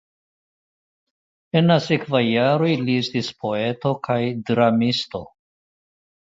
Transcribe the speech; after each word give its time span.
En 1.59 1.67
la 1.71 1.75
sekvaj 1.87 2.21
jaroj 2.27 2.71
li 2.87 2.95
estis 3.03 3.29
poeto 3.45 3.93
kaj 4.09 4.19
dramisto. 4.51 5.23